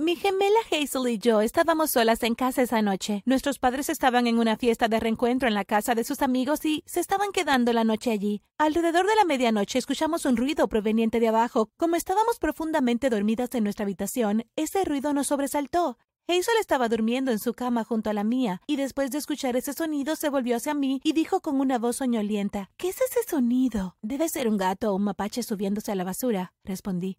Mi 0.00 0.16
gemela 0.16 0.60
Hazel 0.70 1.10
y 1.10 1.18
yo 1.18 1.42
estábamos 1.42 1.90
solas 1.90 2.22
en 2.22 2.34
casa 2.34 2.62
esa 2.62 2.80
noche. 2.80 3.22
Nuestros 3.26 3.58
padres 3.58 3.90
estaban 3.90 4.26
en 4.26 4.38
una 4.38 4.56
fiesta 4.56 4.88
de 4.88 4.98
reencuentro 4.98 5.46
en 5.46 5.52
la 5.52 5.66
casa 5.66 5.94
de 5.94 6.04
sus 6.04 6.22
amigos 6.22 6.64
y 6.64 6.82
se 6.86 7.00
estaban 7.00 7.32
quedando 7.32 7.74
la 7.74 7.84
noche 7.84 8.10
allí. 8.10 8.40
Alrededor 8.56 9.06
de 9.06 9.14
la 9.14 9.26
medianoche 9.26 9.78
escuchamos 9.78 10.24
un 10.24 10.38
ruido 10.38 10.68
proveniente 10.68 11.20
de 11.20 11.28
abajo. 11.28 11.68
Como 11.76 11.96
estábamos 11.96 12.38
profundamente 12.38 13.10
dormidas 13.10 13.50
en 13.52 13.64
nuestra 13.64 13.82
habitación, 13.82 14.46
ese 14.56 14.86
ruido 14.86 15.12
nos 15.12 15.26
sobresaltó. 15.26 15.98
Hazel 16.28 16.54
estaba 16.58 16.88
durmiendo 16.88 17.30
en 17.30 17.38
su 17.38 17.52
cama 17.52 17.84
junto 17.84 18.08
a 18.08 18.14
la 18.14 18.24
mía, 18.24 18.62
y 18.66 18.76
después 18.76 19.10
de 19.10 19.18
escuchar 19.18 19.54
ese 19.56 19.74
sonido 19.74 20.16
se 20.16 20.30
volvió 20.30 20.56
hacia 20.56 20.72
mí 20.72 21.02
y 21.04 21.12
dijo 21.12 21.42
con 21.42 21.60
una 21.60 21.78
voz 21.78 21.96
soñolienta 21.96 22.70
¿Qué 22.78 22.88
es 22.88 22.96
ese 23.02 23.28
sonido? 23.28 23.98
Debe 24.00 24.30
ser 24.30 24.48
un 24.48 24.56
gato 24.56 24.92
o 24.92 24.96
un 24.96 25.04
mapache 25.04 25.42
subiéndose 25.42 25.92
a 25.92 25.94
la 25.94 26.04
basura, 26.04 26.54
respondí. 26.64 27.18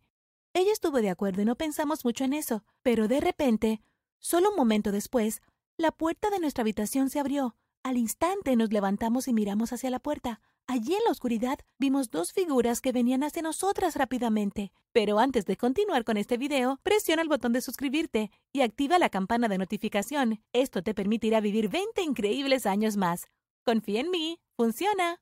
Ella 0.54 0.74
estuvo 0.74 1.02
de 1.02 1.10
acuerdo 1.10 1.42
y 1.42 1.46
no 1.46 1.56
pensamos 1.56 2.04
mucho 2.04 2.26
en 2.26 2.34
eso, 2.34 2.64
pero 2.84 3.08
de 3.08 3.22
repente, 3.22 3.82
solo 4.20 4.50
un 4.50 4.56
momento 4.56 4.92
después, 4.92 5.42
la 5.78 5.92
puerta 5.92 6.30
de 6.30 6.40
nuestra 6.40 6.62
habitación 6.64 7.10
se 7.10 7.20
abrió. 7.20 7.56
Al 7.84 7.98
instante 7.98 8.56
nos 8.56 8.72
levantamos 8.72 9.28
y 9.28 9.34
miramos 9.34 9.74
hacia 9.74 9.90
la 9.90 10.00
puerta. 10.00 10.42
Allí 10.68 10.94
en 10.94 11.04
la 11.06 11.12
oscuridad 11.12 11.60
vimos 11.80 12.12
dos 12.12 12.34
figuras 12.34 12.82
que 12.82 12.92
venían 12.92 13.24
hacia 13.24 13.42
nosotras 13.42 13.96
rápidamente. 13.96 14.72
Pero 14.92 15.20
antes 15.20 15.46
de 15.46 15.58
continuar 15.58 16.04
con 16.04 16.18
este 16.18 16.38
video, 16.38 16.80
presiona 16.84 17.22
el 17.22 17.30
botón 17.30 17.54
de 17.54 17.62
suscribirte 17.62 18.30
y 18.52 18.62
activa 18.62 19.00
la 19.00 19.10
campana 19.10 19.48
de 19.48 19.58
notificación. 19.58 20.44
Esto 20.54 20.84
te 20.84 20.94
permitirá 20.94 21.40
vivir 21.40 21.70
20 21.70 22.02
increíbles 22.04 22.66
años 22.66 22.98
más. 22.98 23.26
Confía 23.64 24.02
en 24.02 24.12
mí, 24.12 24.40
funciona. 24.56 25.20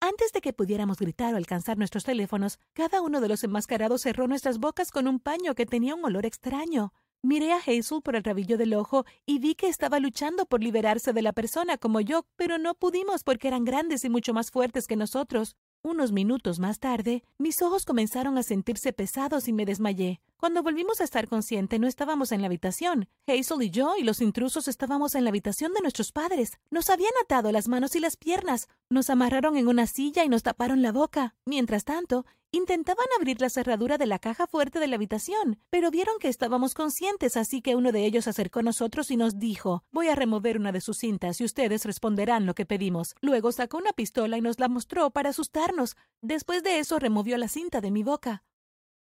Antes 0.00 0.30
de 0.32 0.42
que 0.42 0.52
pudiéramos 0.52 0.98
gritar 0.98 1.32
o 1.32 1.38
alcanzar 1.38 1.78
nuestros 1.78 2.04
teléfonos, 2.04 2.58
cada 2.74 3.00
uno 3.00 3.22
de 3.22 3.28
los 3.28 3.42
enmascarados 3.44 4.02
cerró 4.02 4.28
nuestras 4.28 4.58
bocas 4.58 4.90
con 4.90 5.08
un 5.08 5.20
paño 5.20 5.54
que 5.54 5.64
tenía 5.64 5.94
un 5.94 6.04
olor 6.04 6.26
extraño. 6.26 6.92
Miré 7.22 7.52
a 7.52 7.56
Hazel 7.56 8.02
por 8.02 8.14
el 8.14 8.22
rabillo 8.22 8.58
del 8.58 8.74
ojo 8.74 9.06
y 9.24 9.38
vi 9.38 9.54
que 9.54 9.68
estaba 9.68 9.98
luchando 9.98 10.44
por 10.44 10.62
liberarse 10.62 11.14
de 11.14 11.22
la 11.22 11.32
persona 11.32 11.78
como 11.78 12.00
yo, 12.00 12.26
pero 12.36 12.58
no 12.58 12.74
pudimos 12.74 13.24
porque 13.24 13.48
eran 13.48 13.64
grandes 13.64 14.04
y 14.04 14.10
mucho 14.10 14.34
más 14.34 14.50
fuertes 14.50 14.86
que 14.86 14.96
nosotros. 14.96 15.56
Unos 15.82 16.12
minutos 16.12 16.58
más 16.58 16.80
tarde, 16.80 17.22
mis 17.38 17.62
ojos 17.62 17.84
comenzaron 17.84 18.38
a 18.38 18.42
sentirse 18.42 18.92
pesados 18.92 19.46
y 19.46 19.52
me 19.52 19.64
desmayé. 19.64 20.20
Cuando 20.36 20.62
volvimos 20.62 21.00
a 21.00 21.04
estar 21.04 21.28
consciente, 21.28 21.78
no 21.78 21.86
estábamos 21.86 22.32
en 22.32 22.40
la 22.40 22.46
habitación. 22.46 23.08
Hazel 23.26 23.62
y 23.62 23.70
yo 23.70 23.94
y 23.96 24.02
los 24.02 24.20
intrusos 24.20 24.68
estábamos 24.68 25.14
en 25.14 25.24
la 25.24 25.30
habitación 25.30 25.72
de 25.72 25.80
nuestros 25.80 26.12
padres. 26.12 26.58
Nos 26.70 26.90
habían 26.90 27.12
atado 27.22 27.52
las 27.52 27.68
manos 27.68 27.96
y 27.96 28.00
las 28.00 28.16
piernas, 28.16 28.68
nos 28.90 29.10
amarraron 29.10 29.56
en 29.56 29.68
una 29.68 29.86
silla 29.86 30.24
y 30.24 30.28
nos 30.28 30.42
taparon 30.42 30.82
la 30.82 30.92
boca. 30.92 31.34
Mientras 31.44 31.84
tanto, 31.84 32.26
intentaban 32.52 33.06
abrir 33.16 33.40
la 33.40 33.50
cerradura 33.50 33.98
de 33.98 34.06
la 34.06 34.18
caja 34.18 34.46
fuerte 34.46 34.80
de 34.80 34.86
la 34.86 34.96
habitación, 34.96 35.58
pero 35.70 35.90
vieron 35.90 36.18
que 36.18 36.28
estábamos 36.28 36.74
conscientes, 36.74 37.36
así 37.36 37.62
que 37.62 37.74
uno 37.74 37.92
de 37.92 38.04
ellos 38.04 38.28
acercó 38.28 38.60
a 38.60 38.62
nosotros 38.62 39.10
y 39.10 39.16
nos 39.16 39.38
dijo 39.38 39.84
Voy 39.90 40.08
a 40.08 40.14
remover 40.14 40.58
una 40.58 40.72
de 40.72 40.80
sus 40.80 40.98
cintas 40.98 41.40
y 41.40 41.44
ustedes 41.44 41.84
responderán 41.84 42.46
lo 42.46 42.54
que 42.54 42.66
pedimos. 42.66 43.14
Luego 43.20 43.52
sacó 43.52 43.78
una 43.78 43.92
pistola 43.92 44.38
y 44.38 44.40
nos 44.40 44.58
la 44.58 44.68
mostró 44.68 45.10
para 45.10 45.30
asustarnos. 45.30 45.96
Después 46.22 46.62
de 46.62 46.78
eso 46.78 46.98
removió 46.98 47.36
la 47.38 47.48
cinta 47.48 47.80
de 47.80 47.90
mi 47.90 48.02
boca. 48.02 48.44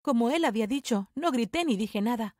Como 0.02 0.31
él 0.31 0.45
había 0.45 0.67
dicho, 0.67 1.12
no 1.16 1.31
grité 1.31 1.64
ni 1.66 1.78
dije 1.78 2.02
nada. 2.02 2.36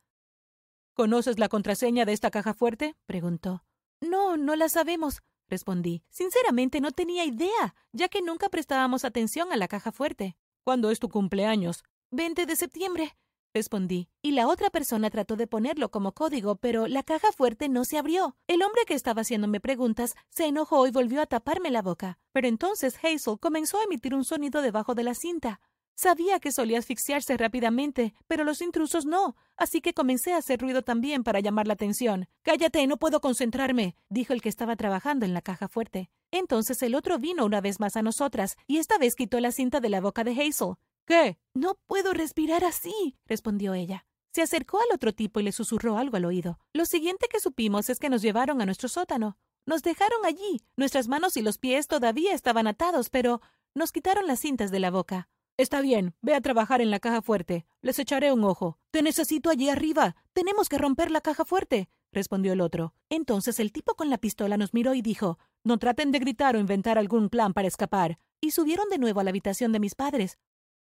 ¿Conoces 0.94 1.40
la 1.40 1.50
contraseña 1.50 2.06
de 2.06 2.14
esta 2.14 2.32
caja 2.32 2.54
fuerte? 2.54 2.96
preguntó. 3.06 3.64
No, 4.02 4.36
no 4.36 4.56
la 4.56 4.68
sabemos, 4.68 5.22
respondí. 5.48 6.04
Sinceramente 6.10 6.82
no 6.82 6.92
tenía 6.92 7.24
idea, 7.24 7.76
ya 7.92 8.10
que 8.10 8.22
nunca 8.22 8.50
prestábamos 8.50 9.06
atención 9.06 9.54
a 9.54 9.58
la 9.58 9.68
caja 9.68 9.92
fuerte. 9.92 10.38
¿Cuándo 10.64 10.92
es 10.92 11.00
tu 11.00 11.10
cumpleaños? 11.10 11.84
20 12.12 12.46
de 12.46 12.56
septiembre, 12.56 13.18
respondí. 13.52 14.10
Y 14.22 14.34
la 14.34 14.48
otra 14.48 14.70
persona 14.70 15.10
trató 15.10 15.36
de 15.36 15.48
ponerlo 15.48 15.90
como 15.90 16.12
código, 16.12 16.56
pero 16.58 16.88
la 16.88 17.02
caja 17.02 17.32
fuerte 17.32 17.68
no 17.68 17.84
se 17.84 17.98
abrió. 17.98 18.36
El 18.46 18.62
hombre 18.62 18.84
que 18.86 18.94
estaba 18.94 19.22
haciéndome 19.22 19.60
preguntas 19.60 20.14
se 20.30 20.46
enojó 20.46 20.86
y 20.86 20.92
volvió 20.92 21.20
a 21.20 21.26
taparme 21.26 21.72
la 21.72 21.82
boca. 21.82 22.20
Pero 22.32 22.48
entonces 22.48 22.96
Hazel 23.04 23.40
comenzó 23.40 23.80
a 23.80 23.86
emitir 23.86 24.14
un 24.14 24.24
sonido 24.24 24.62
debajo 24.62 24.94
de 24.94 25.04
la 25.04 25.16
cinta. 25.16 25.62
Sabía 25.96 26.40
que 26.40 26.52
solía 26.52 26.80
asfixiarse 26.80 27.38
rápidamente, 27.38 28.14
pero 28.28 28.44
los 28.44 28.62
intrusos 28.62 29.06
no, 29.06 29.36
así 29.56 29.82
que 29.82 29.94
comencé 29.94 30.34
a 30.34 30.38
hacer 30.38 30.60
ruido 30.60 30.82
también 30.82 31.24
para 31.24 31.40
llamar 31.40 31.68
la 31.68 31.74
atención. 31.74 32.28
Cállate, 32.42 32.86
no 32.88 32.98
puedo 32.98 33.22
concentrarme, 33.22 33.96
dijo 34.10 34.34
el 34.34 34.42
que 34.42 34.50
estaba 34.50 34.76
trabajando 34.76 35.26
en 35.26 35.34
la 35.34 35.42
caja 35.42 35.68
fuerte. 35.68 36.10
Entonces 36.32 36.82
el 36.82 36.96
otro 36.96 37.20
vino 37.20 37.46
una 37.46 37.62
vez 37.62 37.80
más 37.80 37.98
a 37.98 38.02
nosotras, 38.02 38.58
y 38.68 38.78
esta 38.78 38.98
vez 38.98 39.16
quitó 39.16 39.40
la 39.40 39.52
cinta 39.52 39.80
de 39.80 39.90
la 39.90 40.02
boca 40.02 40.24
de 40.24 40.32
Hazel. 40.32 40.76
¿Qué? 41.06 41.38
No 41.54 41.78
puedo 41.88 42.14
respirar 42.14 42.64
así, 42.64 43.18
respondió 43.26 43.74
ella. 43.74 44.06
Se 44.34 44.42
acercó 44.42 44.80
al 44.80 44.94
otro 44.94 45.14
tipo 45.14 45.40
y 45.40 45.44
le 45.44 45.52
susurró 45.52 45.98
algo 45.98 46.16
al 46.16 46.26
oído. 46.26 46.58
Lo 46.74 46.86
siguiente 46.86 47.28
que 47.30 47.42
supimos 47.42 47.90
es 47.90 48.00
que 48.00 48.10
nos 48.10 48.22
llevaron 48.22 48.62
a 48.62 48.66
nuestro 48.66 48.88
sótano. 48.88 49.38
Nos 49.66 49.84
dejaron 49.84 50.26
allí. 50.26 50.62
Nuestras 50.78 51.08
manos 51.10 51.36
y 51.36 51.42
los 51.42 51.58
pies 51.58 51.88
todavía 51.88 52.34
estaban 52.34 52.66
atados, 52.66 53.10
pero 53.10 53.42
nos 53.76 53.92
quitaron 53.92 54.28
las 54.28 54.40
cintas 54.40 54.72
de 54.72 54.80
la 54.80 54.90
boca. 54.90 55.30
Está 55.58 55.82
bien, 55.82 56.16
ve 56.22 56.34
a 56.34 56.42
trabajar 56.42 56.82
en 56.82 56.92
la 56.92 57.00
caja 57.00 57.22
fuerte. 57.22 57.66
Les 57.82 58.00
echaré 58.00 58.32
un 58.32 58.44
ojo. 58.44 58.78
Te 58.90 59.02
necesito 59.02 59.50
allí 59.50 59.70
arriba. 59.70 60.16
Tenemos 60.34 60.70
que 60.70 60.78
romper 60.78 61.12
la 61.12 61.22
caja 61.22 61.46
fuerte, 61.46 61.90
respondió 62.12 62.54
el 62.54 62.62
otro. 62.62 62.94
Entonces 63.10 63.60
el 63.60 63.72
tipo 63.72 63.96
con 63.96 64.10
la 64.10 64.18
pistola 64.18 64.58
nos 64.58 64.74
miró 64.74 64.94
y 64.94 65.02
dijo 65.02 65.38
No 65.64 65.78
traten 65.78 66.12
de 66.12 66.20
gritar 66.20 66.56
o 66.56 66.60
inventar 66.60 66.98
algún 66.98 67.30
plan 67.30 67.54
para 67.54 67.68
escapar. 67.68 68.18
Y 68.40 68.52
subieron 68.52 68.90
de 68.90 68.98
nuevo 68.98 69.20
a 69.20 69.24
la 69.24 69.30
habitación 69.30 69.72
de 69.72 69.80
mis 69.80 69.94
padres. 69.94 70.40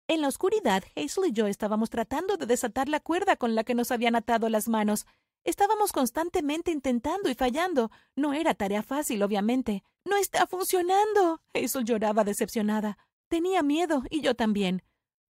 En 0.07 0.21
la 0.21 0.27
oscuridad, 0.27 0.83
Hazel 0.95 1.25
y 1.29 1.31
yo 1.31 1.47
estábamos 1.47 1.89
tratando 1.89 2.35
de 2.35 2.45
desatar 2.45 2.89
la 2.89 2.99
cuerda 2.99 3.35
con 3.35 3.55
la 3.55 3.63
que 3.63 3.75
nos 3.75 3.91
habían 3.91 4.15
atado 4.15 4.49
las 4.49 4.67
manos. 4.67 5.05
Estábamos 5.43 5.91
constantemente 5.91 6.71
intentando 6.71 7.29
y 7.29 7.35
fallando. 7.35 7.91
No 8.15 8.33
era 8.33 8.53
tarea 8.53 8.81
fácil, 8.81 9.21
obviamente. 9.23 9.83
No 10.03 10.17
está 10.17 10.47
funcionando. 10.47 11.41
Hazel 11.53 11.85
lloraba 11.85 12.23
decepcionada. 12.23 12.97
Tenía 13.33 13.63
miedo, 13.63 14.03
y 14.11 14.21
yo 14.21 14.35
también. 14.35 14.83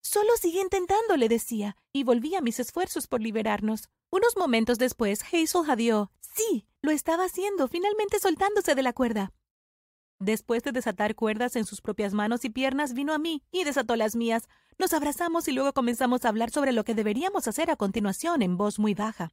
Solo 0.03 0.31
sigue 0.41 0.61
intentando, 0.61 1.17
le 1.17 1.29
decía, 1.29 1.77
y 1.93 2.05
volví 2.05 2.37
a 2.37 2.41
mis 2.41 2.61
esfuerzos 2.61 3.09
por 3.09 3.21
liberarnos. 3.21 3.89
Unos 4.13 4.37
momentos 4.37 4.79
después, 4.79 5.25
Hazel 5.25 5.65
jadeó. 5.67 6.13
Sí, 6.21 6.65
lo 6.81 6.93
estaba 6.93 7.25
haciendo, 7.25 7.67
finalmente 7.67 8.21
soltándose 8.21 8.77
de 8.77 8.85
la 8.85 8.93
cuerda. 8.93 9.33
Después 10.21 10.63
de 10.63 10.71
desatar 10.71 11.17
cuerdas 11.17 11.57
en 11.57 11.65
sus 11.65 11.81
propias 11.81 12.15
manos 12.15 12.45
y 12.45 12.51
piernas, 12.51 12.95
vino 12.95 13.13
a 13.13 13.19
mí 13.19 13.43
y 13.51 13.65
desató 13.65 13.97
las 13.97 14.15
mías. 14.15 14.49
Nos 14.79 14.93
abrazamos 14.93 15.49
y 15.49 15.53
luego 15.53 15.73
comenzamos 15.73 16.25
a 16.25 16.29
hablar 16.29 16.51
sobre 16.51 16.71
lo 16.71 16.85
que 16.85 16.95
deberíamos 16.95 17.49
hacer 17.49 17.69
a 17.69 17.75
continuación 17.75 18.43
en 18.43 18.57
voz 18.57 18.79
muy 18.79 18.95
baja. 18.95 19.33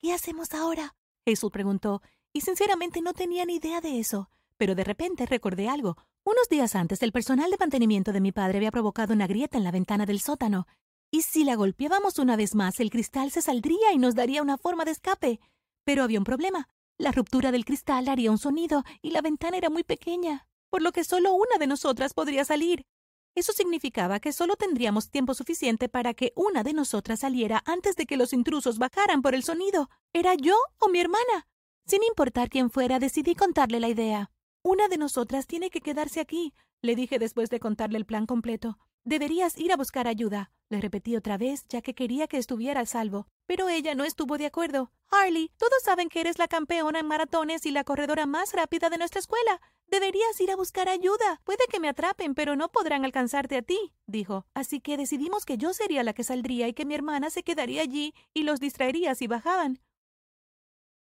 ¿Qué 0.00 0.14
hacemos 0.14 0.54
ahora? 0.54 0.94
Hazel 1.26 1.50
preguntó, 1.50 2.00
y 2.32 2.40
sinceramente 2.40 3.02
no 3.02 3.12
tenía 3.12 3.44
ni 3.44 3.56
idea 3.56 3.82
de 3.82 4.00
eso. 4.00 4.30
Pero 4.56 4.74
de 4.74 4.84
repente 4.84 5.26
recordé 5.26 5.68
algo. 5.68 5.96
Unos 6.24 6.48
días 6.48 6.74
antes, 6.74 7.02
el 7.02 7.12
personal 7.12 7.50
de 7.50 7.56
mantenimiento 7.58 8.12
de 8.12 8.20
mi 8.20 8.32
padre 8.32 8.58
había 8.58 8.70
provocado 8.70 9.12
una 9.12 9.26
grieta 9.26 9.58
en 9.58 9.64
la 9.64 9.70
ventana 9.70 10.06
del 10.06 10.20
sótano. 10.20 10.66
Y 11.10 11.22
si 11.22 11.44
la 11.44 11.56
golpeábamos 11.56 12.18
una 12.18 12.36
vez 12.36 12.54
más, 12.54 12.80
el 12.80 12.90
cristal 12.90 13.30
se 13.30 13.42
saldría 13.42 13.92
y 13.92 13.98
nos 13.98 14.14
daría 14.14 14.42
una 14.42 14.56
forma 14.56 14.84
de 14.84 14.92
escape. 14.92 15.40
Pero 15.84 16.04
había 16.04 16.18
un 16.18 16.24
problema. 16.24 16.68
La 16.98 17.12
ruptura 17.12 17.50
del 17.50 17.64
cristal 17.64 18.08
haría 18.08 18.30
un 18.30 18.38
sonido 18.38 18.84
y 19.00 19.10
la 19.10 19.20
ventana 19.20 19.56
era 19.56 19.70
muy 19.70 19.82
pequeña, 19.82 20.46
por 20.70 20.82
lo 20.82 20.92
que 20.92 21.04
solo 21.04 21.32
una 21.32 21.58
de 21.58 21.66
nosotras 21.66 22.14
podría 22.14 22.44
salir. 22.44 22.86
Eso 23.34 23.52
significaba 23.52 24.20
que 24.20 24.32
solo 24.32 24.56
tendríamos 24.56 25.10
tiempo 25.10 25.34
suficiente 25.34 25.88
para 25.88 26.12
que 26.12 26.32
una 26.36 26.62
de 26.62 26.74
nosotras 26.74 27.20
saliera 27.20 27.62
antes 27.64 27.96
de 27.96 28.04
que 28.04 28.18
los 28.18 28.32
intrusos 28.32 28.78
bajaran 28.78 29.22
por 29.22 29.34
el 29.34 29.42
sonido. 29.42 29.88
¿Era 30.12 30.34
yo 30.34 30.54
o 30.78 30.88
mi 30.88 31.00
hermana? 31.00 31.48
Sin 31.86 32.02
importar 32.04 32.50
quién 32.50 32.70
fuera, 32.70 32.98
decidí 32.98 33.34
contarle 33.34 33.80
la 33.80 33.88
idea. 33.88 34.30
Una 34.64 34.86
de 34.86 34.96
nosotras 34.96 35.48
tiene 35.48 35.70
que 35.70 35.80
quedarse 35.80 36.20
aquí, 36.20 36.54
le 36.82 36.94
dije 36.94 37.18
después 37.18 37.50
de 37.50 37.58
contarle 37.58 37.98
el 37.98 38.06
plan 38.06 38.26
completo. 38.26 38.78
Deberías 39.04 39.58
ir 39.58 39.72
a 39.72 39.76
buscar 39.76 40.06
ayuda, 40.06 40.52
le 40.68 40.80
repetí 40.80 41.16
otra 41.16 41.36
vez, 41.36 41.66
ya 41.68 41.82
que 41.82 41.94
quería 41.94 42.28
que 42.28 42.38
estuviera 42.38 42.82
a 42.82 42.86
salvo. 42.86 43.26
Pero 43.46 43.68
ella 43.68 43.96
no 43.96 44.04
estuvo 44.04 44.38
de 44.38 44.46
acuerdo. 44.46 44.92
Harley, 45.10 45.50
todos 45.58 45.82
saben 45.82 46.08
que 46.08 46.20
eres 46.20 46.38
la 46.38 46.46
campeona 46.46 47.00
en 47.00 47.08
maratones 47.08 47.66
y 47.66 47.72
la 47.72 47.82
corredora 47.82 48.24
más 48.24 48.52
rápida 48.52 48.88
de 48.88 48.98
nuestra 48.98 49.18
escuela. 49.18 49.60
Deberías 49.88 50.40
ir 50.40 50.52
a 50.52 50.56
buscar 50.56 50.88
ayuda. 50.88 51.40
Puede 51.42 51.66
que 51.68 51.80
me 51.80 51.88
atrapen, 51.88 52.34
pero 52.34 52.54
no 52.54 52.70
podrán 52.70 53.04
alcanzarte 53.04 53.56
a 53.56 53.62
ti, 53.62 53.92
dijo. 54.06 54.46
Así 54.54 54.80
que 54.80 54.96
decidimos 54.96 55.44
que 55.44 55.58
yo 55.58 55.72
sería 55.72 56.04
la 56.04 56.12
que 56.12 56.22
saldría 56.22 56.68
y 56.68 56.72
que 56.72 56.84
mi 56.84 56.94
hermana 56.94 57.30
se 57.30 57.42
quedaría 57.42 57.82
allí 57.82 58.14
y 58.32 58.44
los 58.44 58.60
distraería 58.60 59.16
si 59.16 59.26
bajaban. 59.26 59.80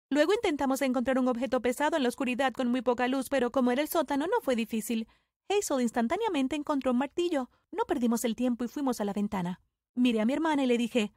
Luego 0.08 0.32
intentamos 0.32 0.82
encontrar 0.82 1.18
un 1.18 1.28
objeto 1.28 1.60
pesado 1.60 1.96
en 1.96 2.02
la 2.04 2.08
oscuridad 2.08 2.52
con 2.52 2.68
muy 2.68 2.82
poca 2.82 3.08
luz, 3.08 3.28
pero 3.28 3.50
como 3.50 3.72
era 3.72 3.82
el 3.82 3.88
sótano 3.88 4.26
no 4.26 4.40
fue 4.40 4.54
difícil. 4.54 5.08
Hazel 5.48 5.82
instantáneamente 5.82 6.54
encontró 6.54 6.92
un 6.92 6.98
martillo. 6.98 7.50
No 7.72 7.84
perdimos 7.84 8.24
el 8.24 8.36
tiempo 8.36 8.64
y 8.64 8.68
fuimos 8.68 9.00
a 9.00 9.04
la 9.04 9.12
ventana. 9.12 9.60
Miré 9.94 10.20
a 10.20 10.24
mi 10.24 10.32
hermana 10.32 10.62
y 10.62 10.66
le 10.66 10.78
dije 10.78 11.12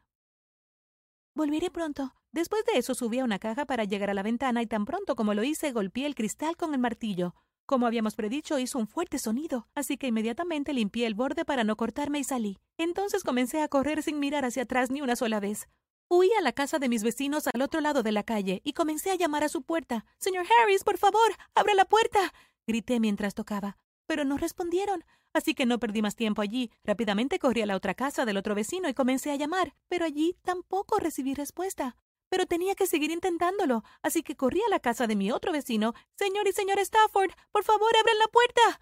Volveré 1.35 1.69
pronto. 1.69 2.13
Después 2.31 2.63
de 2.65 2.79
eso 2.79 2.95
subí 2.95 3.19
a 3.19 3.23
una 3.23 3.39
caja 3.39 3.65
para 3.65 3.83
llegar 3.83 4.09
a 4.09 4.13
la 4.13 4.23
ventana 4.23 4.61
y 4.61 4.67
tan 4.67 4.85
pronto 4.85 5.15
como 5.15 5.33
lo 5.33 5.43
hice 5.43 5.71
golpeé 5.71 6.05
el 6.05 6.15
cristal 6.15 6.55
con 6.57 6.73
el 6.73 6.79
martillo. 6.79 7.35
Como 7.65 7.85
habíamos 7.85 8.15
predicho, 8.15 8.57
hizo 8.57 8.79
un 8.79 8.87
fuerte 8.87 9.19
sonido, 9.19 9.67
así 9.75 9.97
que 9.97 10.07
inmediatamente 10.07 10.73
limpié 10.73 11.05
el 11.05 11.13
borde 11.13 11.45
para 11.45 11.63
no 11.63 11.75
cortarme 11.75 12.17
y 12.17 12.23
salí. 12.23 12.57
Entonces 12.77 13.23
comencé 13.23 13.61
a 13.61 13.67
correr 13.67 14.01
sin 14.01 14.19
mirar 14.19 14.43
hacia 14.43 14.63
atrás 14.63 14.89
ni 14.89 15.01
una 15.01 15.15
sola 15.15 15.39
vez. 15.39 15.69
Huí 16.11 16.31
a 16.33 16.41
la 16.41 16.53
casa 16.53 16.79
de 16.79 16.89
mis 16.89 17.03
vecinos 17.03 17.45
al 17.53 17.61
otro 17.61 17.81
lado 17.81 18.01
de 18.01 18.11
la 18.11 18.23
calle 18.23 18.61
y 18.63 18.73
comencé 18.73 19.11
a 19.11 19.15
llamar 19.15 19.43
a 19.43 19.49
su 19.49 19.61
puerta. 19.61 20.05
Señor 20.17 20.43
Harris, 20.47 20.83
por 20.83 20.97
favor, 20.97 21.35
abra 21.53 21.75
la 21.75 21.85
puerta. 21.85 22.33
grité 22.65 22.99
mientras 22.99 23.35
tocaba. 23.35 23.77
Pero 24.07 24.25
no 24.25 24.37
respondieron, 24.37 25.05
así 25.33 25.53
que 25.53 25.67
no 25.67 25.77
perdí 25.77 26.01
más 26.01 26.15
tiempo 26.15 26.41
allí. 26.41 26.71
Rápidamente 26.83 27.37
corrí 27.37 27.61
a 27.61 27.67
la 27.67 27.75
otra 27.75 27.93
casa 27.93 28.25
del 28.25 28.37
otro 28.37 28.55
vecino 28.55 28.89
y 28.89 28.95
comencé 28.95 29.29
a 29.29 29.35
llamar, 29.35 29.75
pero 29.87 30.03
allí 30.03 30.35
tampoco 30.43 30.97
recibí 30.97 31.35
respuesta. 31.35 31.95
Pero 32.29 32.47
tenía 32.47 32.73
que 32.73 32.87
seguir 32.87 33.11
intentándolo, 33.11 33.83
así 34.01 34.23
que 34.23 34.35
corrí 34.35 34.63
a 34.65 34.69
la 34.69 34.79
casa 34.79 35.05
de 35.05 35.15
mi 35.15 35.31
otro 35.31 35.51
vecino. 35.51 35.93
Señor 36.17 36.47
y 36.47 36.53
señor 36.53 36.79
Stafford, 36.79 37.33
por 37.51 37.63
favor, 37.63 37.95
abran 37.95 38.17
la 38.17 38.27
puerta. 38.29 38.81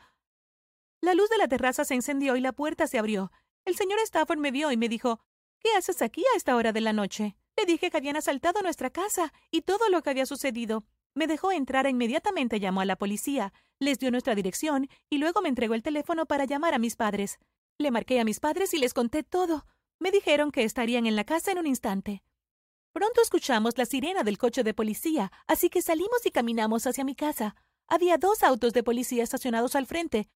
La 1.02 1.14
luz 1.14 1.30
de 1.30 1.40
la 1.40 1.50
terraza 1.50 1.84
se 1.84 1.94
encendió 1.94 2.38
y 2.38 2.40
la 2.40 2.54
puerta 2.54 2.88
se 2.88 2.98
abrió. 2.98 3.34
El 3.66 3.76
señor 3.76 4.00
Stafford 4.00 4.40
me 4.40 4.52
vio 4.52 4.72
y 4.72 4.78
me 4.78 4.88
dijo 4.88 5.20
¿Qué 5.60 5.70
haces 5.78 6.02
aquí 6.02 6.24
a 6.34 6.38
esta 6.38 6.56
hora 6.56 6.72
de 6.72 6.82
la 6.82 6.94
noche? 6.94 7.36
Le 7.56 7.66
dije 7.66 7.90
que 7.90 7.98
habían 7.98 8.16
asaltado 8.16 8.62
nuestra 8.62 8.90
casa 8.90 9.34
y 9.52 9.62
todo 9.62 9.90
lo 9.90 10.02
que 10.02 10.12
había 10.12 10.26
sucedido. 10.26 10.86
Me 11.16 11.26
dejó 11.28 11.52
entrar 11.52 11.88
e 11.88 11.90
inmediatamente 11.90 12.60
llamó 12.60 12.82
a 12.82 12.86
la 12.86 12.96
policía, 12.96 13.52
les 13.80 13.98
dio 13.98 14.12
nuestra 14.12 14.36
dirección 14.36 14.88
y 15.10 15.18
luego 15.18 15.42
me 15.42 15.50
entregó 15.50 15.74
el 15.74 15.82
teléfono 15.82 16.28
para 16.28 16.46
llamar 16.46 16.76
a 16.76 16.80
mis 16.80 16.96
padres. 16.96 17.40
Le 17.80 17.92
marqué 17.92 18.20
a 18.20 18.24
mis 18.24 18.40
padres 18.40 18.74
y 18.74 18.78
les 18.78 18.94
conté 18.94 19.24
todo. 19.24 19.66
Me 20.00 20.12
dijeron 20.12 20.52
que 20.52 20.64
estarían 20.64 21.08
en 21.08 21.16
la 21.16 21.24
casa 21.24 21.52
en 21.52 21.58
un 21.58 21.68
instante. 21.68 22.24
Pronto 22.92 23.22
escuchamos 23.22 23.78
la 23.78 23.86
sirena 23.86 24.24
del 24.24 24.38
coche 24.38 24.64
de 24.64 24.74
policía, 24.74 25.32
así 25.48 25.70
que 25.70 25.82
salimos 25.82 26.26
y 26.26 26.32
caminamos 26.32 26.86
hacia 26.86 27.04
mi 27.04 27.16
casa. 27.16 27.56
Había 27.88 28.18
dos 28.18 28.44
autos 28.44 28.74
de 28.74 28.84
policía 28.84 29.24
estacionados 29.24 29.76
al 29.76 29.88
frente. 29.88 30.30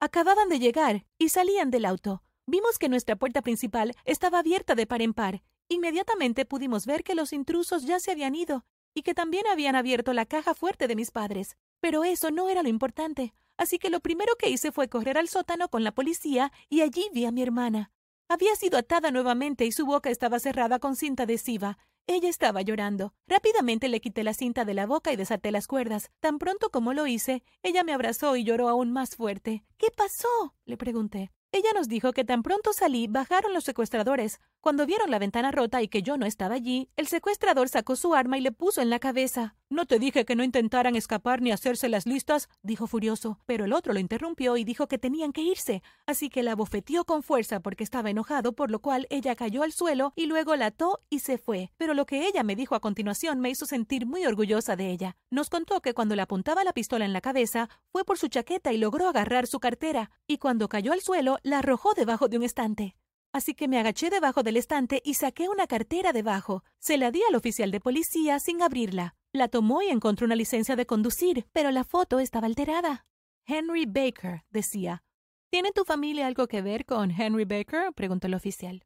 Acababan 0.00 0.48
de 0.48 0.58
llegar 0.58 1.06
y 1.18 1.28
salían 1.28 1.70
del 1.70 1.84
auto. 1.84 2.22
Vimos 2.46 2.78
que 2.78 2.88
nuestra 2.88 3.14
puerta 3.14 3.40
principal 3.40 3.94
estaba 4.04 4.40
abierta 4.40 4.74
de 4.74 4.86
par 4.86 5.00
en 5.00 5.14
par. 5.14 5.42
Inmediatamente 5.68 6.44
pudimos 6.44 6.86
ver 6.86 7.04
que 7.04 7.14
los 7.14 7.32
intrusos 7.32 7.84
ya 7.84 8.00
se 8.00 8.10
habían 8.10 8.34
ido 8.34 8.64
y 8.94 9.02
que 9.02 9.14
también 9.14 9.46
habían 9.46 9.76
abierto 9.76 10.12
la 10.12 10.26
caja 10.26 10.54
fuerte 10.54 10.88
de 10.88 10.96
mis 10.96 11.12
padres. 11.12 11.56
Pero 11.80 12.02
eso 12.02 12.30
no 12.30 12.48
era 12.48 12.62
lo 12.62 12.68
importante, 12.68 13.32
así 13.56 13.78
que 13.78 13.90
lo 13.90 14.00
primero 14.00 14.34
que 14.36 14.50
hice 14.50 14.72
fue 14.72 14.88
correr 14.88 15.18
al 15.18 15.28
sótano 15.28 15.68
con 15.68 15.84
la 15.84 15.92
policía 15.92 16.52
y 16.68 16.80
allí 16.80 17.08
vi 17.12 17.26
a 17.26 17.32
mi 17.32 17.42
hermana. 17.42 17.92
Había 18.28 18.56
sido 18.56 18.76
atada 18.76 19.12
nuevamente 19.12 19.64
y 19.64 19.72
su 19.72 19.86
boca 19.86 20.10
estaba 20.10 20.40
cerrada 20.40 20.80
con 20.80 20.96
cinta 20.96 21.22
adhesiva. 21.22 21.78
Ella 22.08 22.28
estaba 22.28 22.62
llorando. 22.62 23.14
Rápidamente 23.28 23.88
le 23.88 24.00
quité 24.00 24.24
la 24.24 24.34
cinta 24.34 24.64
de 24.64 24.74
la 24.74 24.86
boca 24.86 25.12
y 25.12 25.16
desaté 25.16 25.52
las 25.52 25.68
cuerdas. 25.68 26.10
Tan 26.18 26.38
pronto 26.38 26.70
como 26.70 26.92
lo 26.92 27.06
hice, 27.06 27.44
ella 27.62 27.84
me 27.84 27.92
abrazó 27.92 28.34
y 28.34 28.42
lloró 28.42 28.68
aún 28.68 28.90
más 28.90 29.14
fuerte. 29.14 29.64
¿Qué 29.76 29.88
pasó? 29.96 30.56
le 30.64 30.76
pregunté. 30.76 31.30
Ella 31.54 31.68
nos 31.74 31.86
dijo 31.86 32.14
que 32.14 32.24
tan 32.24 32.42
pronto 32.42 32.72
salí, 32.72 33.08
bajaron 33.08 33.52
los 33.52 33.64
secuestradores. 33.64 34.40
Cuando 34.62 34.86
vieron 34.86 35.10
la 35.10 35.18
ventana 35.18 35.50
rota 35.50 35.82
y 35.82 35.88
que 35.88 36.04
yo 36.04 36.16
no 36.16 36.24
estaba 36.24 36.54
allí, 36.54 36.88
el 36.96 37.08
secuestrador 37.08 37.68
sacó 37.68 37.96
su 37.96 38.14
arma 38.14 38.38
y 38.38 38.40
le 38.42 38.52
puso 38.52 38.80
en 38.80 38.90
la 38.90 39.00
cabeza. 39.00 39.56
No 39.68 39.86
te 39.86 39.98
dije 39.98 40.24
que 40.24 40.36
no 40.36 40.44
intentaran 40.44 40.94
escapar 40.94 41.42
ni 41.42 41.50
hacerse 41.50 41.88
las 41.88 42.06
listas, 42.06 42.48
dijo 42.62 42.86
furioso, 42.86 43.40
pero 43.44 43.64
el 43.64 43.72
otro 43.72 43.92
lo 43.92 43.98
interrumpió 43.98 44.56
y 44.56 44.62
dijo 44.62 44.86
que 44.86 44.98
tenían 44.98 45.32
que 45.32 45.40
irse, 45.40 45.82
así 46.06 46.30
que 46.30 46.44
la 46.44 46.54
bofeteó 46.54 47.04
con 47.04 47.24
fuerza 47.24 47.58
porque 47.58 47.82
estaba 47.82 48.10
enojado, 48.10 48.52
por 48.52 48.70
lo 48.70 48.78
cual 48.78 49.08
ella 49.10 49.34
cayó 49.34 49.64
al 49.64 49.72
suelo 49.72 50.12
y 50.14 50.26
luego 50.26 50.54
la 50.54 50.66
ató 50.66 51.00
y 51.10 51.18
se 51.18 51.38
fue. 51.38 51.72
Pero 51.76 51.92
lo 51.92 52.06
que 52.06 52.28
ella 52.28 52.44
me 52.44 52.54
dijo 52.54 52.76
a 52.76 52.80
continuación 52.80 53.40
me 53.40 53.50
hizo 53.50 53.66
sentir 53.66 54.06
muy 54.06 54.24
orgullosa 54.26 54.76
de 54.76 54.92
ella. 54.92 55.16
Nos 55.28 55.50
contó 55.50 55.80
que 55.80 55.92
cuando 55.92 56.14
le 56.14 56.22
apuntaba 56.22 56.62
la 56.62 56.72
pistola 56.72 57.04
en 57.04 57.12
la 57.12 57.20
cabeza, 57.20 57.68
fue 57.90 58.04
por 58.04 58.16
su 58.16 58.28
chaqueta 58.28 58.72
y 58.72 58.78
logró 58.78 59.08
agarrar 59.08 59.48
su 59.48 59.58
cartera, 59.58 60.12
y 60.28 60.38
cuando 60.38 60.68
cayó 60.68 60.92
al 60.92 61.00
suelo, 61.00 61.38
la 61.42 61.58
arrojó 61.58 61.94
debajo 61.94 62.28
de 62.28 62.36
un 62.36 62.44
estante. 62.44 62.94
Así 63.32 63.54
que 63.54 63.66
me 63.66 63.78
agaché 63.78 64.10
debajo 64.10 64.42
del 64.42 64.58
estante 64.58 65.00
y 65.04 65.14
saqué 65.14 65.48
una 65.48 65.66
cartera 65.66 66.12
debajo. 66.12 66.64
Se 66.78 66.98
la 66.98 67.10
di 67.10 67.22
al 67.26 67.34
oficial 67.34 67.70
de 67.70 67.80
policía 67.80 68.38
sin 68.38 68.60
abrirla. 68.60 69.14
La 69.32 69.48
tomó 69.48 69.80
y 69.80 69.88
encontró 69.88 70.26
una 70.26 70.36
licencia 70.36 70.76
de 70.76 70.84
conducir, 70.84 71.46
pero 71.52 71.70
la 71.70 71.84
foto 71.84 72.20
estaba 72.20 72.46
alterada. 72.46 73.06
Henry 73.46 73.86
Baker, 73.86 74.44
decía. 74.50 75.02
¿Tiene 75.50 75.72
tu 75.72 75.84
familia 75.84 76.26
algo 76.26 76.46
que 76.46 76.62
ver 76.62 76.84
con 76.84 77.10
Henry 77.10 77.44
Baker? 77.44 77.92
preguntó 77.94 78.26
el 78.26 78.34
oficial. 78.34 78.84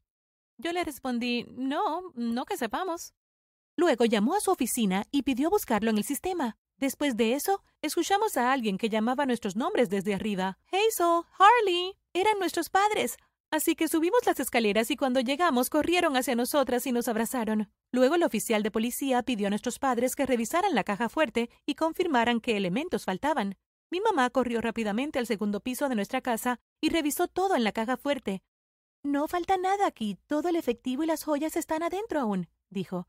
Yo 0.57 0.71
le 0.71 0.83
respondí, 0.83 1.45
no, 1.51 2.11
no 2.15 2.45
que 2.45 2.57
sepamos. 2.57 3.13
Luego 3.75 4.05
llamó 4.05 4.33
a 4.33 4.39
su 4.39 4.51
oficina 4.51 5.05
y 5.11 5.23
pidió 5.23 5.49
buscarlo 5.49 5.91
en 5.91 5.97
el 5.97 6.03
sistema. 6.03 6.57
Después 6.77 7.15
de 7.15 7.33
eso, 7.33 7.63
escuchamos 7.81 8.37
a 8.37 8.51
alguien 8.51 8.77
que 8.77 8.89
llamaba 8.89 9.25
nuestros 9.25 9.55
nombres 9.55 9.89
desde 9.89 10.15
arriba. 10.15 10.57
Hazel, 10.71 11.23
Harley. 11.37 11.97
Eran 12.13 12.39
nuestros 12.39 12.69
padres. 12.69 13.17
Así 13.49 13.75
que 13.75 13.87
subimos 13.87 14.25
las 14.25 14.41
escaleras 14.41 14.91
y 14.91 14.97
cuando 14.97 15.21
llegamos 15.21 15.69
corrieron 15.69 16.17
hacia 16.17 16.35
nosotras 16.35 16.85
y 16.85 16.91
nos 16.91 17.07
abrazaron. 17.07 17.71
Luego 17.93 18.15
el 18.15 18.23
oficial 18.23 18.61
de 18.61 18.71
policía 18.71 19.23
pidió 19.23 19.47
a 19.47 19.49
nuestros 19.49 19.79
padres 19.79 20.15
que 20.15 20.25
revisaran 20.25 20.75
la 20.75 20.83
caja 20.83 21.07
fuerte 21.07 21.49
y 21.65 21.75
confirmaran 21.75 22.41
qué 22.41 22.57
elementos 22.57 23.05
faltaban. 23.05 23.55
Mi 23.89 24.01
mamá 24.01 24.29
corrió 24.31 24.59
rápidamente 24.59 25.17
al 25.17 25.27
segundo 25.27 25.61
piso 25.61 25.87
de 25.87 25.95
nuestra 25.95 26.19
casa 26.19 26.59
y 26.81 26.89
revisó 26.89 27.29
todo 27.29 27.55
en 27.55 27.63
la 27.63 27.71
caja 27.71 27.95
fuerte. 27.95 28.41
No 29.01 29.29
falta 29.29 29.55
nada 29.55 29.87
aquí, 29.87 30.17
todo 30.27 30.49
el 30.49 30.57
efectivo 30.57 31.03
y 31.03 31.07
las 31.07 31.23
joyas 31.23 31.55
están 31.55 31.83
adentro 31.83 32.19
aún, 32.19 32.49
dijo. 32.69 33.07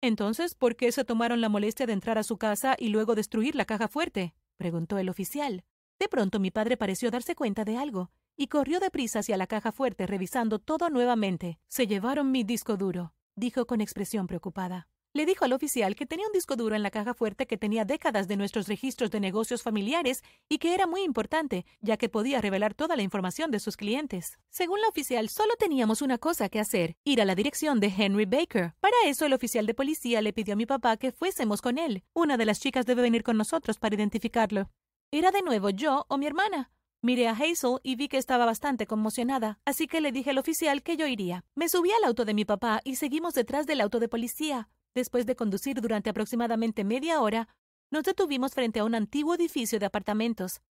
Entonces, 0.00 0.54
¿por 0.54 0.76
qué 0.76 0.92
se 0.92 1.04
tomaron 1.04 1.42
la 1.42 1.50
molestia 1.50 1.84
de 1.84 1.92
entrar 1.92 2.16
a 2.16 2.22
su 2.22 2.38
casa 2.38 2.74
y 2.78 2.88
luego 2.88 3.14
destruir 3.14 3.54
la 3.54 3.66
caja 3.66 3.88
fuerte? 3.88 4.34
preguntó 4.56 4.96
el 4.96 5.10
oficial. 5.10 5.62
De 5.98 6.08
pronto 6.08 6.40
mi 6.40 6.50
padre 6.50 6.78
pareció 6.78 7.10
darse 7.10 7.34
cuenta 7.34 7.66
de 7.66 7.76
algo 7.76 8.10
y 8.36 8.48
corrió 8.48 8.80
deprisa 8.80 9.20
hacia 9.20 9.36
la 9.36 9.46
caja 9.46 9.72
fuerte 9.72 10.06
revisando 10.06 10.58
todo 10.58 10.90
nuevamente. 10.90 11.58
Se 11.68 11.86
llevaron 11.86 12.30
mi 12.30 12.44
disco 12.44 12.76
duro, 12.76 13.14
dijo 13.36 13.66
con 13.66 13.80
expresión 13.80 14.26
preocupada. 14.26 14.88
Le 15.16 15.26
dijo 15.26 15.44
al 15.44 15.52
oficial 15.52 15.94
que 15.94 16.06
tenía 16.06 16.26
un 16.26 16.32
disco 16.32 16.56
duro 16.56 16.74
en 16.74 16.82
la 16.82 16.90
caja 16.90 17.14
fuerte 17.14 17.46
que 17.46 17.56
tenía 17.56 17.84
décadas 17.84 18.26
de 18.26 18.36
nuestros 18.36 18.66
registros 18.66 19.12
de 19.12 19.20
negocios 19.20 19.62
familiares 19.62 20.24
y 20.48 20.58
que 20.58 20.74
era 20.74 20.88
muy 20.88 21.02
importante, 21.02 21.64
ya 21.80 21.96
que 21.96 22.08
podía 22.08 22.40
revelar 22.40 22.74
toda 22.74 22.96
la 22.96 23.02
información 23.02 23.52
de 23.52 23.60
sus 23.60 23.76
clientes. 23.76 24.40
Según 24.50 24.80
la 24.80 24.88
oficial, 24.88 25.28
solo 25.28 25.54
teníamos 25.56 26.02
una 26.02 26.18
cosa 26.18 26.48
que 26.48 26.58
hacer, 26.58 26.96
ir 27.04 27.22
a 27.22 27.24
la 27.24 27.36
dirección 27.36 27.78
de 27.78 27.94
Henry 27.96 28.24
Baker. 28.24 28.74
Para 28.80 28.96
eso, 29.06 29.24
el 29.24 29.34
oficial 29.34 29.66
de 29.66 29.74
policía 29.74 30.20
le 30.20 30.32
pidió 30.32 30.54
a 30.54 30.56
mi 30.56 30.66
papá 30.66 30.96
que 30.96 31.12
fuésemos 31.12 31.62
con 31.62 31.78
él. 31.78 32.02
Una 32.12 32.36
de 32.36 32.46
las 32.46 32.58
chicas 32.58 32.84
debe 32.84 33.02
venir 33.02 33.22
con 33.22 33.36
nosotros 33.36 33.78
para 33.78 33.94
identificarlo. 33.94 34.68
Era 35.12 35.30
de 35.30 35.42
nuevo 35.42 35.70
yo 35.70 36.06
o 36.08 36.18
mi 36.18 36.26
hermana. 36.26 36.72
Miré 37.04 37.28
a 37.28 37.32
Hazel 37.32 37.80
y 37.82 37.96
vi 37.96 38.08
que 38.08 38.16
estaba 38.16 38.46
bastante 38.46 38.86
conmocionada, 38.86 39.58
así 39.66 39.86
que 39.86 40.00
le 40.00 40.10
dije 40.10 40.30
al 40.30 40.38
oficial 40.38 40.82
que 40.82 40.96
yo 40.96 41.06
iría. 41.06 41.44
Me 41.54 41.68
subí 41.68 41.90
al 41.92 42.02
auto 42.04 42.24
de 42.24 42.32
mi 42.32 42.46
papá 42.46 42.80
y 42.82 42.96
seguimos 42.96 43.34
detrás 43.34 43.66
del 43.66 43.82
auto 43.82 44.00
de 44.00 44.08
policía. 44.08 44.70
Después 44.94 45.26
de 45.26 45.36
conducir 45.36 45.82
durante 45.82 46.08
aproximadamente 46.08 46.82
media 46.82 47.20
hora, 47.20 47.46
nos 47.90 48.04
detuvimos 48.04 48.54
frente 48.54 48.80
a 48.80 48.84
un 48.84 48.94
antiguo 48.94 49.34
edificio 49.34 49.78
de 49.78 49.84
apartamentos. 49.84 50.62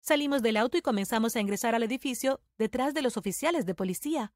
Salimos 0.00 0.40
del 0.40 0.56
auto 0.56 0.78
y 0.78 0.80
comenzamos 0.80 1.36
a 1.36 1.40
ingresar 1.40 1.74
al 1.74 1.82
edificio 1.82 2.40
detrás 2.56 2.94
de 2.94 3.02
los 3.02 3.18
oficiales 3.18 3.66
de 3.66 3.74
policía. 3.74 4.32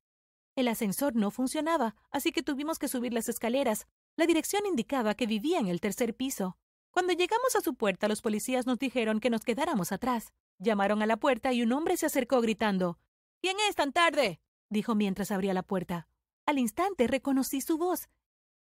El 0.57 0.69
ascensor 0.69 1.16
no 1.16 1.31
funcionaba, 1.31 1.97
así 2.11 2.33
que 2.33 2.42
tuvimos 2.42 2.78
que 2.78 2.88
subir 2.88 3.14
las 3.14 3.31
escaleras. 3.31 3.87
La 4.16 4.26
dirección 4.26 4.66
indicaba 4.66 5.14
que 5.14 5.26
vivía 5.26 5.59
en 5.59 5.69
el 5.69 5.81
tercer 5.81 6.14
piso. 6.14 6.59
Cuando 6.90 7.14
llegamos 7.14 7.57
a 7.57 7.62
su 7.62 7.75
puerta, 7.76 8.09
los 8.09 8.21
policías 8.21 8.66
nos 8.66 8.78
dijeron 8.78 9.21
que 9.21 9.31
nos 9.31 9.40
quedáramos 9.40 9.90
atrás. 9.90 10.35
Llamaron 10.59 11.03
a 11.03 11.07
la 11.07 11.17
puerta 11.19 11.53
y 11.53 11.63
un 11.63 11.73
hombre 11.73 11.97
se 11.97 12.07
acercó 12.07 12.41
gritando. 12.41 12.99
¿Quién 13.43 13.57
es 13.69 13.75
tan 13.75 13.93
tarde? 13.93 14.41
dijo 14.71 14.95
mientras 14.95 15.31
abría 15.31 15.55
la 15.55 15.63
puerta. 15.63 16.09
Al 16.47 16.59
instante 16.59 17.07
reconocí 17.07 17.61
su 17.61 17.77
voz. 17.77 18.09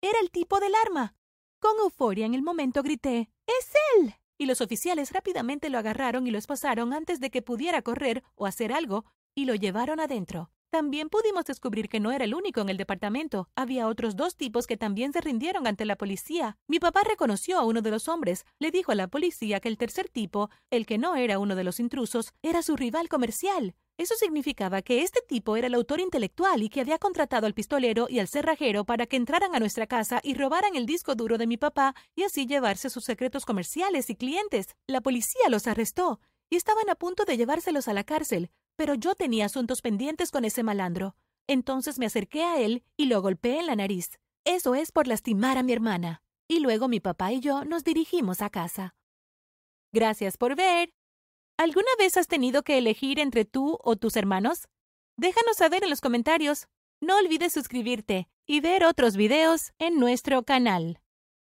Era 0.00 0.18
el 0.20 0.30
tipo 0.30 0.60
del 0.60 0.74
arma. 0.86 1.14
Con 1.60 1.72
euforia 1.82 2.26
en 2.26 2.34
el 2.34 2.42
momento 2.42 2.82
grité 2.82 3.30
¡Es 3.46 3.72
él! 3.96 4.14
Y 4.36 4.46
los 4.46 4.60
oficiales 4.60 5.12
rápidamente 5.12 5.70
lo 5.70 5.78
agarraron 5.78 6.26
y 6.26 6.30
lo 6.30 6.38
esposaron 6.38 6.92
antes 6.92 7.18
de 7.18 7.30
que 7.30 7.42
pudiera 7.42 7.82
correr 7.82 8.22
o 8.36 8.46
hacer 8.46 8.72
algo, 8.72 9.04
y 9.34 9.46
lo 9.46 9.54
llevaron 9.54 9.98
adentro. 9.98 10.50
También 10.70 11.08
pudimos 11.08 11.46
descubrir 11.46 11.88
que 11.88 11.98
no 11.98 12.12
era 12.12 12.26
el 12.26 12.34
único 12.34 12.60
en 12.60 12.68
el 12.68 12.76
departamento. 12.76 13.48
Había 13.56 13.88
otros 13.88 14.16
dos 14.16 14.36
tipos 14.36 14.66
que 14.66 14.76
también 14.76 15.14
se 15.14 15.22
rindieron 15.22 15.66
ante 15.66 15.86
la 15.86 15.96
policía. 15.96 16.58
Mi 16.68 16.78
papá 16.78 17.04
reconoció 17.04 17.58
a 17.58 17.64
uno 17.64 17.80
de 17.80 17.90
los 17.90 18.06
hombres. 18.06 18.44
Le 18.58 18.70
dijo 18.70 18.92
a 18.92 18.94
la 18.94 19.08
policía 19.08 19.60
que 19.60 19.68
el 19.68 19.78
tercer 19.78 20.10
tipo, 20.10 20.50
el 20.70 20.84
que 20.84 20.98
no 20.98 21.16
era 21.16 21.38
uno 21.38 21.56
de 21.56 21.64
los 21.64 21.80
intrusos, 21.80 22.34
era 22.42 22.60
su 22.62 22.76
rival 22.76 23.08
comercial. 23.08 23.76
Eso 23.96 24.14
significaba 24.16 24.82
que 24.82 25.02
este 25.02 25.20
tipo 25.26 25.56
era 25.56 25.68
el 25.68 25.74
autor 25.74 26.00
intelectual 26.00 26.62
y 26.62 26.68
que 26.68 26.82
había 26.82 26.98
contratado 26.98 27.46
al 27.46 27.54
pistolero 27.54 28.06
y 28.10 28.18
al 28.18 28.28
cerrajero 28.28 28.84
para 28.84 29.06
que 29.06 29.16
entraran 29.16 29.54
a 29.54 29.60
nuestra 29.60 29.86
casa 29.86 30.20
y 30.22 30.34
robaran 30.34 30.76
el 30.76 30.84
disco 30.84 31.14
duro 31.14 31.38
de 31.38 31.46
mi 31.46 31.56
papá 31.56 31.94
y 32.14 32.24
así 32.24 32.46
llevarse 32.46 32.90
sus 32.90 33.04
secretos 33.04 33.46
comerciales 33.46 34.10
y 34.10 34.16
clientes. 34.16 34.76
La 34.86 35.00
policía 35.00 35.48
los 35.48 35.66
arrestó 35.66 36.20
y 36.50 36.56
estaban 36.56 36.90
a 36.90 36.94
punto 36.94 37.24
de 37.24 37.38
llevárselos 37.38 37.88
a 37.88 37.92
la 37.92 38.04
cárcel, 38.04 38.50
pero 38.78 38.94
yo 38.94 39.16
tenía 39.16 39.46
asuntos 39.46 39.82
pendientes 39.82 40.30
con 40.30 40.44
ese 40.44 40.62
malandro. 40.62 41.16
Entonces 41.48 41.98
me 41.98 42.06
acerqué 42.06 42.44
a 42.44 42.60
él 42.60 42.84
y 42.96 43.06
lo 43.06 43.20
golpeé 43.20 43.58
en 43.58 43.66
la 43.66 43.74
nariz. 43.74 44.20
Eso 44.44 44.76
es 44.76 44.92
por 44.92 45.08
lastimar 45.08 45.58
a 45.58 45.64
mi 45.64 45.72
hermana. 45.72 46.22
Y 46.46 46.60
luego 46.60 46.86
mi 46.86 47.00
papá 47.00 47.32
y 47.32 47.40
yo 47.40 47.64
nos 47.64 47.82
dirigimos 47.82 48.40
a 48.40 48.50
casa. 48.50 48.94
Gracias 49.92 50.36
por 50.36 50.54
ver. 50.54 50.94
¿Alguna 51.56 51.88
vez 51.98 52.16
has 52.16 52.28
tenido 52.28 52.62
que 52.62 52.78
elegir 52.78 53.18
entre 53.18 53.44
tú 53.44 53.80
o 53.82 53.96
tus 53.96 54.14
hermanos? 54.14 54.68
Déjanos 55.16 55.56
saber 55.56 55.82
en 55.82 55.90
los 55.90 56.00
comentarios. 56.00 56.68
No 57.00 57.16
olvides 57.18 57.52
suscribirte 57.52 58.28
y 58.46 58.60
ver 58.60 58.84
otros 58.84 59.16
videos 59.16 59.72
en 59.80 59.98
nuestro 59.98 60.44
canal. 60.44 61.00